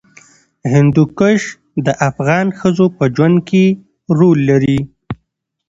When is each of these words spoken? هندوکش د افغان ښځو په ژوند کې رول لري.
هندوکش 0.71 1.41
د 1.85 1.87
افغان 2.09 2.47
ښځو 2.59 2.85
په 2.97 3.03
ژوند 3.15 3.37
کې 3.49 3.63
رول 4.17 4.39
لري. 4.49 4.79